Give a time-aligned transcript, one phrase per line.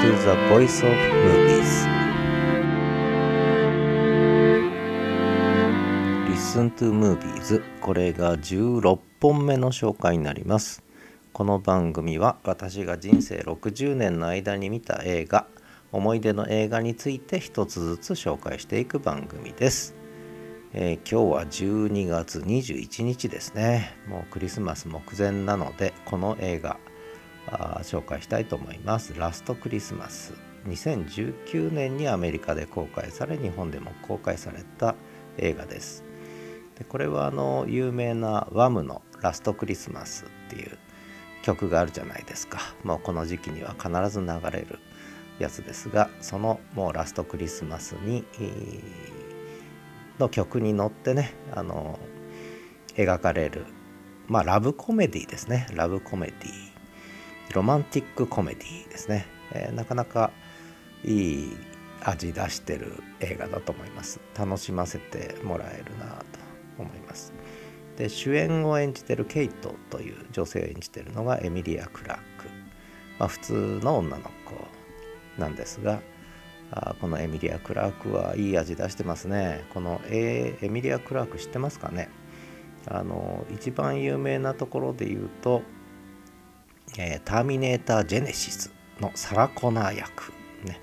[0.00, 0.92] to the Voice of
[1.24, 1.86] Movies.
[6.28, 7.62] Listen to Movies.
[7.80, 10.82] これが16本目の紹介になります。
[11.32, 15.46] この番組は私が人生60年の間に見た映画
[15.92, 19.94] 思い出の映画について一つずつ紹介していく番組です、
[20.74, 23.94] えー、今日は12月21日ですね。
[24.06, 26.76] もうクリスマス目前なのでこの映画
[27.82, 29.14] 紹介したいと思います。
[29.16, 30.34] ラストクリスマス。
[30.66, 34.94] 2019年にアメリカで公開され日本でも公開された
[35.38, 36.04] 映画です。
[36.76, 40.76] でこれはあの有名なワムの「ラストクリスマス」っていう
[41.42, 42.58] 曲があるじゃないですか。
[42.82, 44.78] もうこの時期には必ず流れる
[45.38, 48.24] やつですがそのもうラストクリスマスに
[50.18, 51.98] の曲に乗ってねあの
[52.94, 53.66] 描かれる
[54.26, 55.66] まあラブコメディですね。
[55.72, 56.75] ラブコメディ。
[57.54, 60.30] ロマンティックコメディですね、えー、なかなか
[61.04, 61.56] いい
[62.02, 64.20] 味出してる映画だと思います。
[64.38, 66.24] 楽しませてもらえるなと
[66.78, 67.32] 思います。
[67.96, 72.48] で主演を演じてるケイトという女性を演じてるのがエミリア・クラーク、
[73.18, 76.00] まあ、普通の女の子なんですが
[76.70, 79.64] あこのエミリア・クラークはいい味出してますね。
[79.72, 82.10] このエミリア・クラーク知ってますかね？
[82.88, 85.62] あの一番有名なところで言うと、
[87.24, 90.32] ターミネーター・ジェネシスのサラ・コナー役、
[90.64, 90.80] ね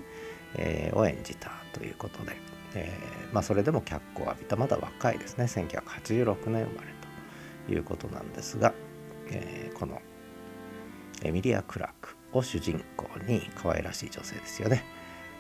[0.56, 2.36] えー、を演じたということで、
[2.76, 6.94] えー、まあ、それでも脚光を浴びたまだ若いですね1986年生まれ
[7.68, 8.74] ということなんですが、
[9.30, 10.02] えこの
[11.24, 14.84] エミリア・クラークを主人公に可愛らしい女性ですよね。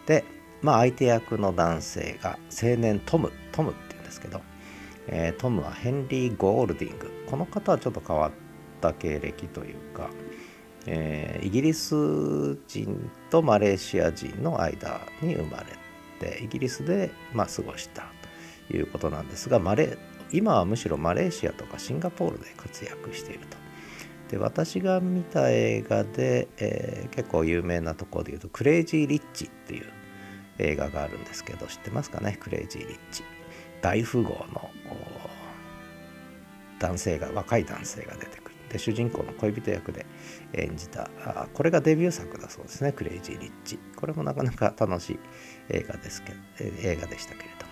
[0.05, 0.23] で、
[0.61, 4.41] まあ、相手役の男性が青年トムトムっていうんですけど、
[5.07, 8.31] え、トムはヘンリー・ゴールディングこの方はちょっと変わっ
[8.79, 10.09] た経歴というか、
[10.85, 15.65] えー、イギリス人とマレーシア人の間に生まれ
[16.19, 18.03] てイギリスで、まあ、過ごした
[18.69, 19.97] ということなんですがマレ
[20.31, 23.57] 今はむしろマレーシアとかシンガポールで活躍していると。
[24.29, 29.85] で私が見た映画で、えー、結構有名なところで言うと「クレイジー・リッチ」っていう
[30.57, 32.37] 映画があるんですけど知ってますかね？
[32.39, 33.23] クレイジー・リッチ。
[33.81, 34.71] 大富豪の
[36.79, 38.39] 男性が若い男性が出て
[38.73, 40.05] で主人公の恋人役で
[40.53, 41.09] 演じた
[41.53, 42.91] これがデビュー作だそうですね。
[42.91, 43.79] クレイジー・リッチ。
[43.95, 45.19] これもなかなか楽しい
[45.69, 47.71] 映画ですけ映画でしたけれども。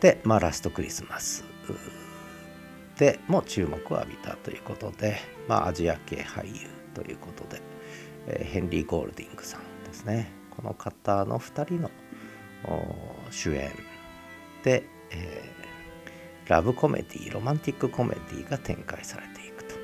[0.00, 1.44] でまあラストクリスマス。
[2.98, 7.62] でも注目を浴びたということで、まあ、アジア系俳優ということで、
[8.26, 10.30] え、ヘンリー・ゴールディングさんですね。
[10.50, 11.90] この方の2人の
[13.30, 13.70] 主演
[14.62, 15.69] で、えー、
[16.50, 19.76] ラブコメディロマンティックコメディが展開されていくと。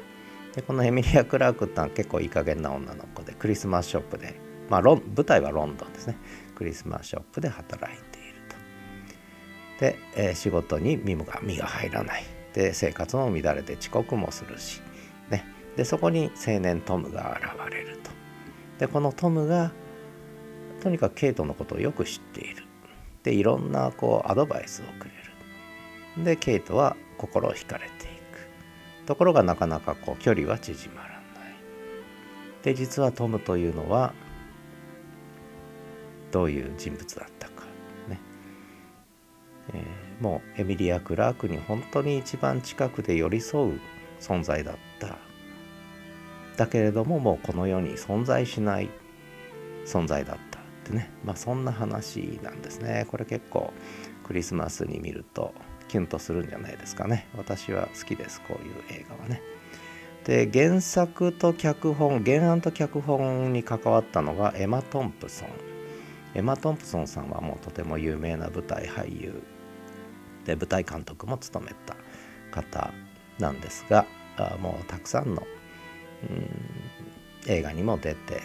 [0.56, 6.16] でこのエミリア・クラークってのは結構いい加減な女の子でクリスマスショップで、まあ、舞台はロンドンですね。
[6.56, 9.80] クリスマスショップで働いていると。
[9.80, 12.24] で、えー、仕事に身が身が入らない。
[12.52, 14.80] で生活も乱れて遅刻もするし、
[15.30, 15.44] ね、
[15.76, 18.10] でそこに青年トムが現れると。
[18.80, 19.70] でこのトムが
[20.82, 22.64] とにかくケイトのことをよく知っている。
[23.22, 25.35] でいろんなこうアドバイスをくれる。
[26.18, 29.06] でケイトは心を惹かれていく。
[29.06, 31.20] ところがなかなかこう距離は縮まらない。
[32.62, 34.12] で実はトムというのは
[36.32, 37.64] どういう人物だったか。
[38.08, 38.20] ね、
[39.74, 43.80] えーもうエミリア・クラークに本当に一番近くで寄り添う
[44.18, 45.18] 存在だった。
[46.56, 48.88] だけれどももうこの世に存在しない
[49.84, 50.58] 存在だった。
[50.58, 51.10] ってね。
[51.24, 53.06] まあそんな話なんですね。
[53.10, 53.72] これ結構
[54.24, 55.52] クリスマスに見ると。
[55.88, 57.28] キュンとするんじゃないですかね。
[57.36, 59.42] 私は好きですこういう映画はね。
[60.24, 65.48] で原作と脚本原案と脚本に関わったのがエマ・トンプソン。
[66.34, 69.42] エマ・トンプソンさんはもうとても有名な舞台俳優
[70.44, 71.96] で舞台監督も務めた
[72.50, 72.92] 方
[73.38, 74.04] なんですが
[74.60, 75.46] もうたくさんの、
[76.28, 76.50] うん、
[77.46, 78.42] 映画にも出て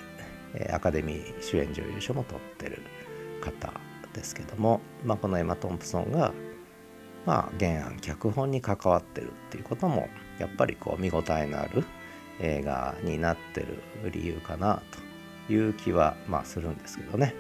[0.72, 2.82] アカデミー主演女優賞も取ってる
[3.42, 3.74] 方
[4.14, 6.34] ですけども、まあ、このエマ・トンプソンが、
[7.26, 10.10] まあ、原案脚本に関わってるっていうことも
[10.40, 11.84] やっぱりこう見応えのある
[12.40, 14.82] 映画になってる理由かな
[15.48, 17.36] という気はまあするんですけどね、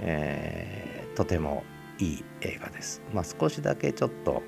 [0.00, 1.64] えー、とても
[1.98, 3.02] いい映画です。
[3.12, 4.42] まあ、少しだけちょっと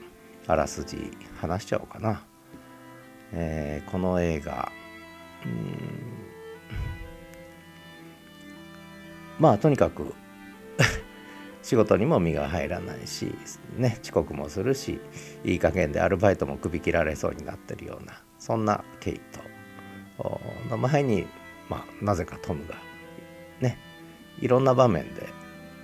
[0.49, 2.23] あらすじ話しちゃおうかな。
[3.33, 4.73] えー、この映画
[9.39, 10.15] まあとにかく
[11.67, 13.35] 仕事にも身が入らないし、
[13.77, 15.01] ね、遅刻もするし
[15.43, 19.21] いい加減でアルバイトも首切られそうになってるようなそんなケイ
[20.17, 20.41] ト
[20.71, 21.27] の前に、
[21.69, 22.77] まあ、なぜかトムが
[23.61, 23.79] ね
[24.39, 25.23] いろんな場面で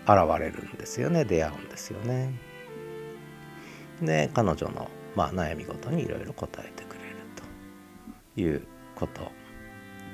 [0.06, 2.32] 現れるんですよね出会うんですよね。
[4.00, 7.16] で彼女の、まあ、悩み事にいろいろ答えてくれる
[8.36, 8.64] という
[8.94, 9.32] こと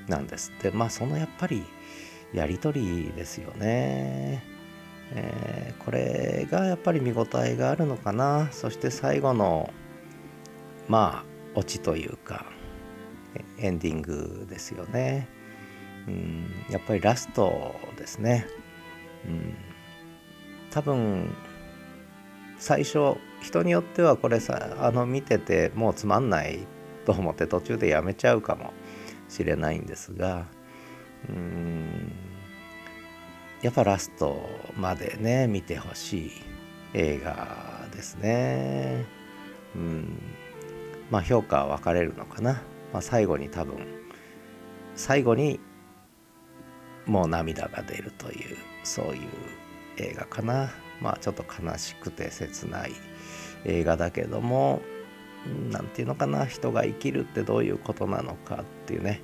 [0.07, 1.63] なんですでまあそのやっぱり
[2.33, 4.58] やり取りですよね。
[5.13, 9.73] えー、これがやっぱり見応えがあるのかなそして最後の
[10.87, 12.47] まあオチというか
[13.59, 15.29] エンディングですよね。
[16.07, 18.47] うん、やっぱりラストですね。
[19.27, 19.55] うん、
[20.71, 21.35] 多分
[22.59, 26.67] 最初人によってはこれさあの見ててもうつまんない
[27.05, 28.73] と思って途中でやめちゃうかも
[29.29, 30.47] しれないんですが
[31.29, 32.13] うん
[33.63, 36.31] やっぱラストまでね見てほしい
[36.95, 39.05] 映画ですね。
[39.75, 40.23] うん
[41.11, 42.63] まあ評価は分かれるのかな。
[42.93, 43.77] まあ、最後に多分
[44.95, 45.61] 最後に
[47.05, 49.29] もう涙が出るというそういう
[49.97, 50.71] 映画かな。
[51.01, 52.93] まあちょっと悲しくて切ない
[53.65, 54.81] 映画だけども
[55.71, 59.21] 何て言うのかな人が生きるってどういうことなのかっていうね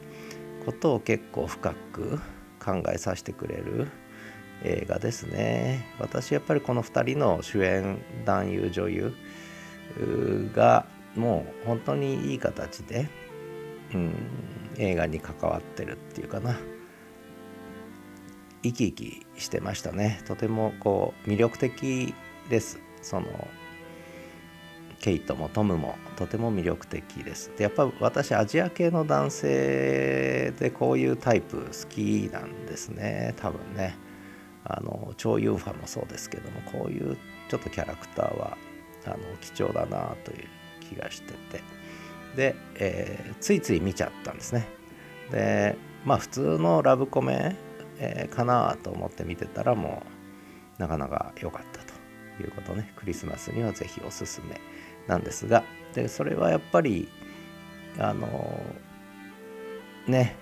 [0.64, 2.18] ことを結構深く
[2.64, 3.88] 考えさせてくれる
[4.62, 5.86] 映画ですね。
[5.98, 9.14] 私やっぱりこの2人の主演男優女優
[10.54, 10.86] が
[11.16, 13.08] もう本当にいい形で、
[13.92, 14.14] うん、
[14.78, 16.56] 映画に関わってるっていうかな。
[18.62, 20.22] 生き生きしてましたね。
[20.26, 22.14] とてもこう魅力的
[22.48, 22.78] です。
[23.02, 23.26] その
[25.00, 27.52] ケイトもトムもとても魅力的です。
[27.58, 33.34] でやっぱ私アジア系の男性でこういうタイプ好きなんですね。
[33.36, 33.96] 多分ね。
[34.64, 37.16] あの超ユーファもそうですけどもこういう
[37.48, 38.56] ちょっとキャラクターは
[39.06, 40.48] あの貴重だなという
[40.80, 41.62] 気がしてて。
[42.36, 44.66] で、えー、ついつい見ちゃったんですね。
[45.30, 47.56] でまあ普通のラブコメ、
[47.98, 50.02] えー、かなと思って見てたらも
[50.78, 52.92] うなかなか良かったということね。
[52.96, 54.60] クリスマスには是非おすすめ
[55.06, 55.64] なんですが。
[55.94, 57.08] でそれはやっぱり
[57.98, 58.26] あの
[60.08, 60.36] ね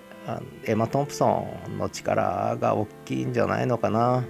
[0.64, 4.24] エマ・トンプソンの力が大きいんじゃないのかな。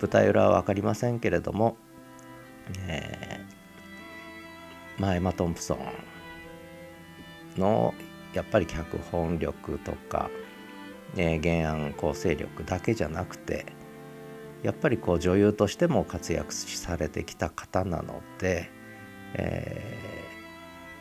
[0.00, 1.76] 舞台裏は分かりませんけれども、
[2.86, 5.78] えー、まあエマ・トンプソ
[7.56, 7.94] ンの
[8.32, 10.30] やっぱり脚本力とか、
[11.16, 13.66] えー、原案構成力だけじゃなくて
[14.62, 18.70] やっぱりこう女優としても活躍されてきた方なので
[19.34, 19.98] え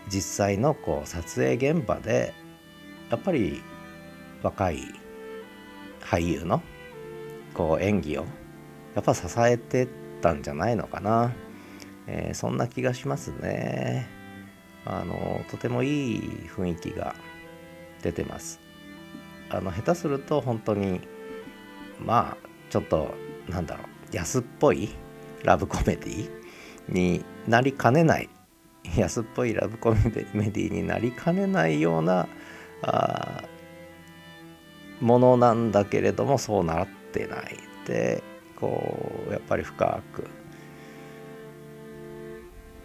[0.08, 2.34] ー、実際のこう撮影現場で
[3.10, 3.62] やっぱり
[4.44, 4.80] 若い
[6.02, 6.62] 俳優の
[7.54, 8.26] こう演技を
[8.96, 9.88] やっぱ支えて
[10.22, 11.34] たんじゃないのかな、
[12.08, 14.08] えー、そんな気がしますね。
[14.86, 17.14] あのとてもいい雰囲気が
[18.02, 18.60] 出てます。
[19.50, 21.02] あの下手すると本当に
[22.00, 23.14] まあちょっと
[23.50, 24.90] なんだろう安っぽい
[25.44, 26.30] ラブコメディ
[26.88, 28.30] になりかねない。
[28.96, 32.28] 安っぽいラブコメディになりかねないような
[32.84, 33.44] あ
[35.02, 38.24] ものなんだけれどもそうなってないで
[38.56, 40.28] こうやっぱり深く。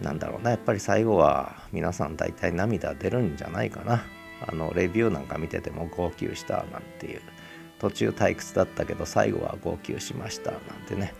[0.00, 4.04] なんだろうなやっぱり最後は皆さん大体涙出るんじゃないかな。
[4.44, 7.20] あのレビューなんか見てても号泣したなんていう。
[7.78, 11.14] 途中退屈だったけど最後は号泣しましたなんてね。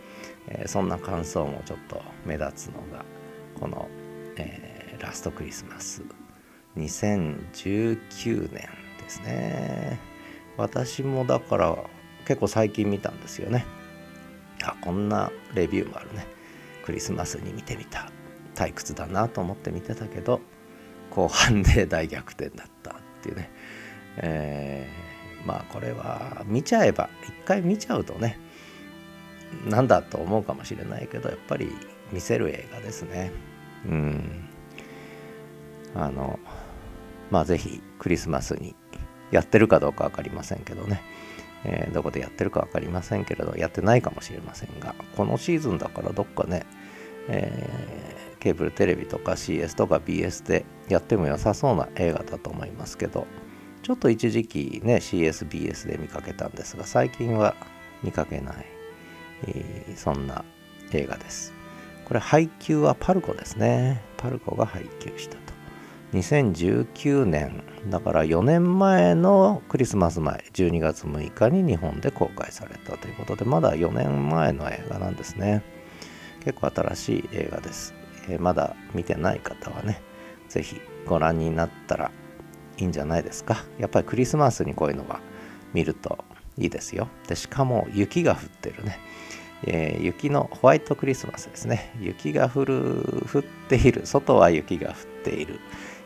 [0.49, 3.05] えー、そんな感想もちょっと目立つのが
[3.59, 3.89] この、
[4.37, 6.03] えー、ラストクリスマス。
[6.77, 8.69] 2019年
[8.99, 10.12] ですね。
[10.57, 11.77] 私もだから
[12.27, 13.67] 結構最近見たんですよね。
[14.63, 16.27] あこんなレビューもあるね。
[16.85, 18.11] クリスマスに見てみた。
[18.55, 20.41] 退屈だなと思って見てたけど
[21.11, 23.51] 後半で大逆転だったっていうね、
[24.19, 28.39] えー、まあこれは見ちゃえば一回見ちゃうとね
[29.67, 31.71] なんだと思うかもしれないけどやっぱり
[32.11, 33.33] 見せる映画ですね。
[33.87, 34.49] うん。
[35.95, 36.39] あの
[37.31, 38.75] まあ是非クリスマスに
[39.33, 41.03] やってるかどうか分かりませんけどね、
[41.65, 46.65] えー、どこでやってるか分かりませんけれどやってないかもしれませんがこのシーズンだからどっかね、
[47.29, 53.27] えー、ケーブルテレビとか CS とか BS でやっても良さそうな映画だと思いますけど
[53.83, 57.57] ちょっと一時期ね CSBS で見かけたんですが最近は
[58.03, 58.83] 見かけない
[59.47, 60.45] えー、そんな
[60.93, 61.53] 映画です。
[62.05, 64.03] これ配給はパルコですね。
[64.17, 65.52] パルコが配給したと。
[66.13, 75.63] 2019年、だから4年前のクリスマス前、12月6日に日本で公開されたということで、まだ4年前の映画なんですね。
[76.45, 77.95] 結構新しい映画です。
[78.29, 80.03] えー、まだ見てない方はね、
[80.51, 82.11] ぜひご覧になったら
[82.77, 83.65] いいんじゃないですか。
[83.79, 85.21] やっぱりクリスマスにこういうのは
[85.73, 86.19] 見ると
[86.59, 87.09] いいですよ。
[87.27, 88.99] で、しかも雪が降ってるね。
[89.65, 91.95] えー、雪のホワイトクリスマスですね。
[92.01, 94.05] 雪が降る、降っている。
[94.05, 95.61] 外は雪が降っている。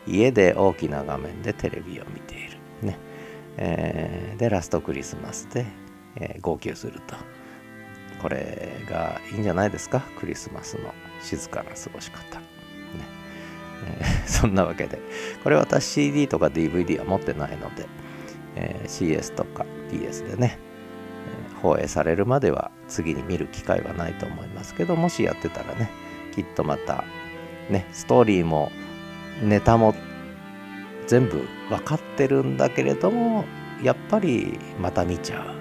[0.07, 2.57] 家で大きな画面でテレビを見ている。
[2.81, 2.97] ね。
[3.57, 5.65] えー、で、ラストクリスマスで、
[6.15, 7.15] えー、号泣すると。
[8.21, 10.01] これがいいんじゃないですか？
[10.19, 12.39] クリスマスの静かな過ごし方。
[12.39, 12.45] ね
[13.99, 14.99] えー、 そんなわけで、
[15.43, 17.85] これ私 CD とか DVD は持ってないので、
[18.55, 20.57] え、CS とか PS でね、
[21.53, 25.89] え、放映されるまでは次に見る機会はないと思いますけど、もしやってたらね、
[26.33, 27.03] きっとまた、
[27.69, 28.71] ね、ストーリーも
[29.41, 29.95] ネタも
[31.07, 33.45] 全部分かってるんだけれども、
[33.83, 35.57] やっぱりまた見ちゃう。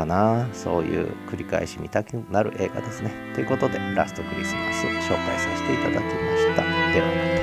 [0.00, 7.40] かなそういう繰り返し見たくなる映画ですねということでラストクリスマス紹介させていただきましたではまた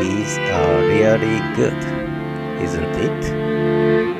[0.00, 1.78] Movies are really good,
[2.60, 4.19] isn't it?